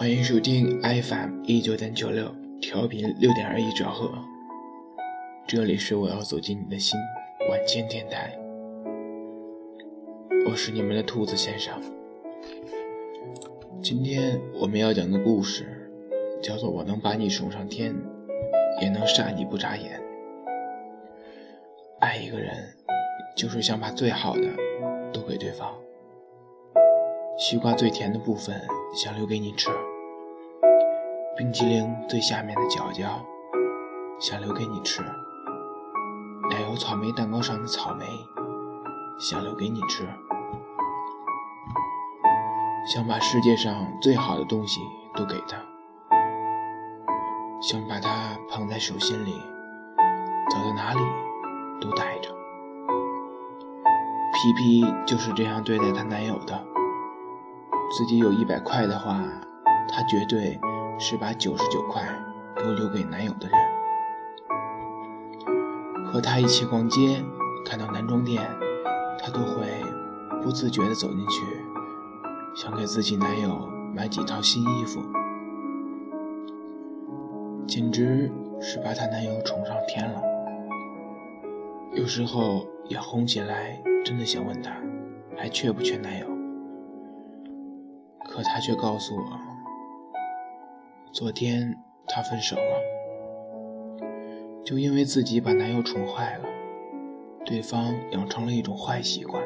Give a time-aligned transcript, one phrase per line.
[0.00, 4.10] 欢迎收听 FM 一九点九六调频六点二一兆赫，
[5.46, 6.98] 这里是我要走进你的心
[7.50, 8.34] 晚间电台，
[10.48, 11.78] 我是你们的兔子先生。
[13.82, 15.92] 今天我们要讲的故事
[16.42, 17.94] 叫做《我能把你宠上天，
[18.80, 20.00] 也能杀你不眨眼》。
[21.98, 22.74] 爱一个人，
[23.36, 24.48] 就是想把最好的
[25.12, 25.70] 都给对方。
[27.36, 28.58] 西瓜最甜的部分
[28.94, 29.70] 想留给你吃，
[31.40, 33.18] 冰淇淋最下面的角角
[34.18, 35.00] 想留给你吃，
[36.50, 38.04] 奶油草莓蛋糕上的草莓
[39.18, 40.06] 想留给你吃，
[42.86, 44.82] 想把世界上最好的东西
[45.14, 45.56] 都给他，
[47.62, 49.32] 想把它捧在手心里，
[50.50, 51.00] 走到哪里
[51.80, 52.28] 都带着。
[54.34, 56.62] 皮皮就是这样对待她男友的。
[57.96, 59.18] 自己有一百块的话，
[59.88, 60.60] 她绝对
[61.00, 62.02] 是把九十九块
[62.56, 63.58] 都留给男友的人。
[66.06, 67.24] 和他一起逛街，
[67.64, 68.42] 看到男装店，
[69.18, 69.66] 她都会
[70.42, 71.42] 不自觉地走进去，
[72.54, 75.00] 想给自己男友买几套新衣服，
[77.66, 80.20] 简直是把她男友宠上天了。
[81.94, 84.72] 有时候也红起来，真的想问他，
[85.36, 86.26] 还缺不缺男友？
[88.28, 89.38] 可他却告诉我，
[91.12, 94.00] 昨天他分手了，
[94.64, 96.44] 就因为自己把男友宠坏了，
[97.44, 99.42] 对方养成了一种坏习惯，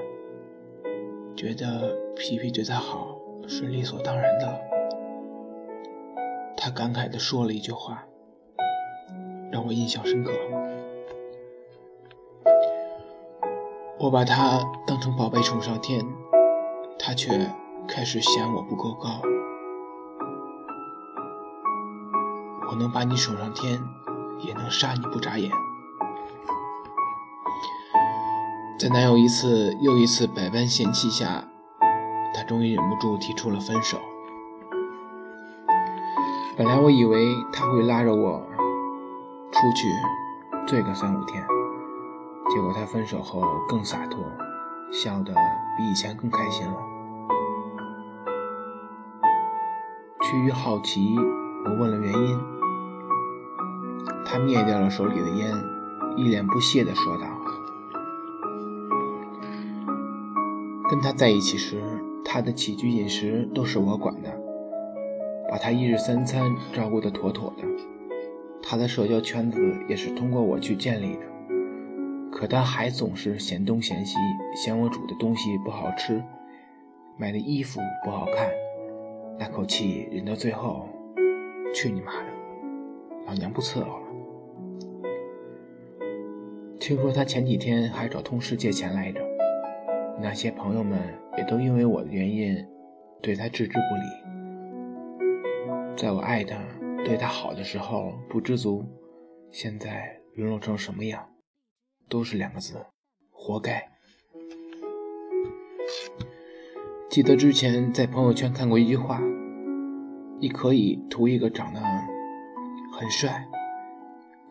[1.35, 4.61] 觉得皮皮对他好是理所当然的。
[6.57, 8.07] 他感慨地说了一句话，
[9.51, 10.33] 让我印象深刻。
[13.99, 16.05] 我把他当成宝贝宠上天，
[16.99, 17.31] 他却。
[17.87, 19.21] 开始嫌我不够高，
[22.71, 23.83] 我能把你宠上天，
[24.39, 25.51] 也能杀你不眨眼。
[28.79, 31.45] 在男友一次又一次百般嫌弃下，
[32.35, 33.99] 她终于忍不住提出了分手。
[36.57, 38.41] 本来我以为他会拉着我
[39.51, 39.89] 出去
[40.67, 41.45] 醉个三五天，
[42.49, 44.25] 结果他分手后更洒脱，
[44.93, 45.35] 笑得
[45.77, 46.77] 比以前更开心了。
[50.23, 51.17] 出于好奇，
[51.67, 52.41] 我问了原因。
[54.25, 55.53] 他灭掉了手里的烟，
[56.17, 57.27] 一脸不屑地说道
[60.91, 61.81] ：“跟他在一起时，
[62.25, 64.31] 他的起居饮食都是我管的，
[65.49, 67.65] 把他一日三餐照顾得妥妥的。
[68.63, 71.23] 他的社交圈子也是通过我去建立的。
[72.33, 74.17] 可他还总是嫌东嫌西，
[74.57, 76.23] 嫌我煮的东西不好吃，
[77.17, 78.49] 买的衣服不好看。”
[79.39, 80.89] 那口气忍到最后，
[81.75, 82.33] 去你妈的！
[83.27, 84.04] 老娘不伺候了。
[86.87, 89.19] 听说他前几天还找同事借钱来着，
[90.21, 91.01] 那些朋友们
[91.39, 92.55] 也都因为我的原因
[93.23, 94.03] 对他置之不理。
[95.97, 96.59] 在我爱他、
[97.03, 98.85] 对他好的时候不知足，
[99.51, 101.27] 现在沦落成什么样，
[102.07, 102.75] 都是两个字：
[103.31, 103.83] 活该。
[107.09, 109.23] 记得之前在朋友圈看过一句话
[110.39, 113.49] ：“你可以图一个长得很帅，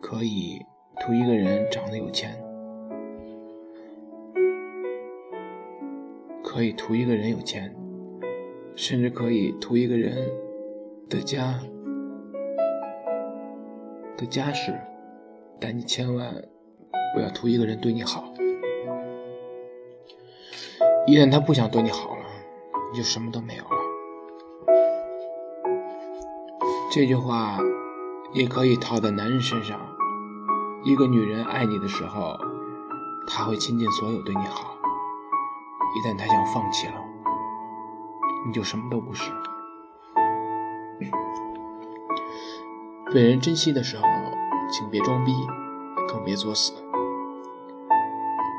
[0.00, 0.60] 可以
[1.00, 2.36] 图一个人长得有钱，
[6.42, 7.74] 可以图一个人有钱，
[8.74, 10.30] 甚至可以图一个人
[11.08, 11.58] 的家
[14.16, 14.78] 的家世，
[15.60, 16.32] 但你千万
[17.14, 18.32] 不要图一个人对你好。
[21.06, 22.22] 一旦他不想对你好了。”
[22.92, 23.70] 你就什么都没有了。
[26.92, 27.58] 这句话
[28.32, 29.80] 也可以套在男人身上。
[30.86, 32.38] 一个女人爱你的时候，
[33.26, 34.76] 她会倾尽所有对你好；
[35.96, 36.94] 一旦她想放弃了，
[38.46, 39.32] 你就什么都不是。
[43.14, 44.02] 被人珍惜的时候，
[44.70, 45.32] 请别装逼，
[46.06, 46.74] 更别作死。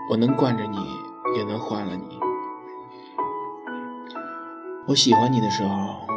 [0.10, 0.78] 我能惯着你，
[1.36, 2.20] 也能换了你。
[4.88, 6.08] 我喜欢你的时候，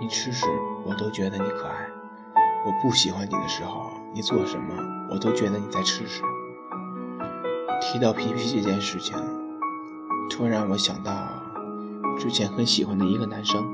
[0.00, 0.44] 你吃屎
[0.84, 1.86] 我都觉得你可爱；
[2.66, 4.74] 我不喜欢你的时候，你做什么
[5.10, 6.22] 我都觉得你在吃屎。
[7.80, 9.16] 提到皮皮这件事情，
[10.30, 11.12] 突然我想到
[12.18, 13.64] 之前很喜欢的一个男生，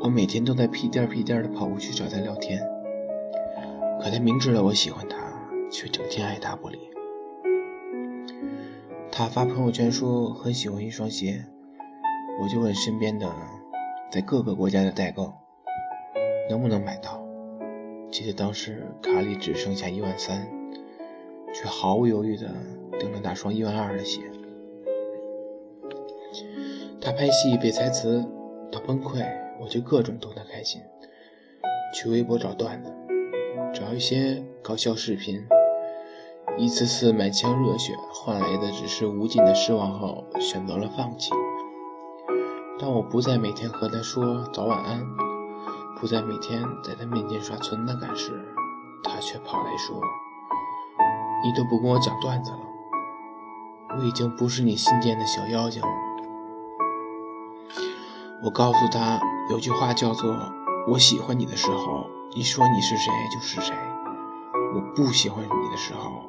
[0.00, 2.60] 我每天都在屁颠屁颠的跑过去找他聊天，
[4.02, 5.16] 可他明知道我喜欢他，
[5.70, 6.78] 却整天爱答不理。
[9.12, 11.44] 他发朋友圈说很喜欢一双鞋。
[12.40, 13.28] 我就问身边的，
[14.12, 15.34] 在各个国家的代购
[16.48, 17.27] 能不能买到？
[18.10, 20.48] 记得当时卡里只剩下一万三，
[21.52, 22.46] 却毫不犹豫地
[22.98, 24.22] 订了那双一万二的鞋。
[27.00, 28.24] 他拍戏背台词，
[28.72, 29.24] 他崩溃，
[29.60, 30.80] 我就各种逗他开心。
[31.94, 32.92] 去微博找段子，
[33.72, 35.42] 找一些搞笑视频，
[36.58, 41.30] 一次次满腔热血换来的只是无尽的失望后，选择了放弃。
[42.78, 45.02] 当我不再每天和他说早晚安，
[46.00, 48.54] 不再每天在他面前刷存在感时，
[49.02, 50.00] 他却跑来说
[51.42, 52.58] ：“你都不跟我讲段子了，
[53.98, 55.88] 我已经不是你心间的小妖精了。”
[58.44, 60.36] 我告诉他，有句话叫做。
[60.86, 63.74] 我喜欢你的时候，你说你是谁就是谁；
[64.74, 66.22] 我不喜欢你的时候，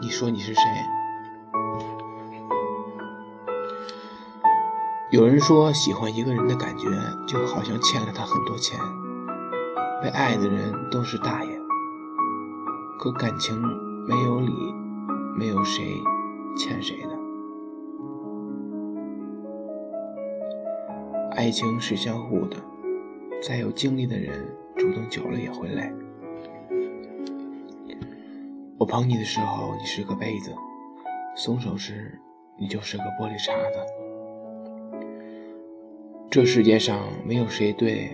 [0.00, 0.62] 你说你是谁。
[5.14, 6.88] 有人说，喜欢一个人的感觉
[7.24, 8.76] 就好像欠了他很多钱。
[10.02, 11.56] 被爱的人都是大爷，
[12.98, 13.56] 可感情
[14.08, 14.52] 没有理，
[15.38, 15.84] 没有谁
[16.56, 17.10] 欠谁的。
[21.36, 22.56] 爱情是相互的。
[23.40, 24.44] 再有精力的人，
[24.76, 25.92] 主动久了也会累。
[28.78, 30.50] 我捧你的时候，你是个杯子；
[31.36, 32.20] 松手时，
[32.58, 34.03] 你就是个玻璃碴子。
[36.34, 38.10] 这世界上没有谁对，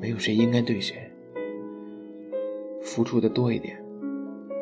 [0.00, 0.96] 没有谁应该对谁。
[2.80, 3.78] 付出的多一点。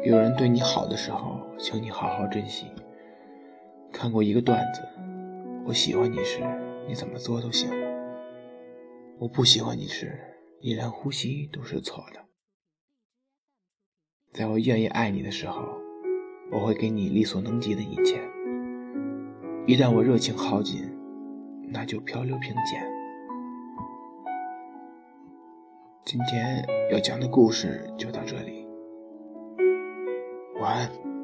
[0.05, 2.67] 有人对你好的时候，请你好好珍惜。
[3.93, 4.81] 看过一个段子：
[5.65, 6.41] 我喜欢你时，
[6.89, 7.71] 你怎么做都行。
[9.21, 10.13] 我不喜欢你时，
[10.61, 12.19] 你连呼吸都是错的。
[14.33, 15.63] 在我愿意爱你的时候，
[16.51, 18.21] 我会给你力所能及的一切。
[19.69, 20.83] 一旦我热情耗尽，
[21.77, 22.83] 那就漂流瓶见。
[26.07, 28.67] 今天要讲的故事就到这里，
[30.59, 31.16] 晚安。